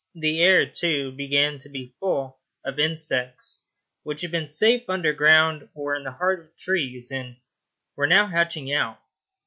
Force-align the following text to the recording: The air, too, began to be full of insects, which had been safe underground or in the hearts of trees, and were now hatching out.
The 0.15 0.41
air, 0.41 0.65
too, 0.65 1.11
began 1.11 1.59
to 1.59 1.69
be 1.69 1.93
full 1.99 2.39
of 2.65 2.79
insects, 2.79 3.67
which 4.01 4.21
had 4.21 4.31
been 4.31 4.49
safe 4.49 4.89
underground 4.89 5.69
or 5.75 5.93
in 5.93 6.03
the 6.03 6.11
hearts 6.11 6.49
of 6.49 6.57
trees, 6.57 7.11
and 7.11 7.37
were 7.95 8.07
now 8.07 8.25
hatching 8.25 8.73
out. 8.73 8.99